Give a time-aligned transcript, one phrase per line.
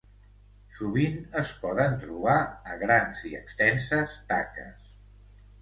[0.77, 2.37] Sovint es poden trobar
[2.73, 4.93] a grans i extenses taques.